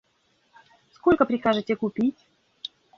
[0.93, 2.17] Сколько прикажете купить?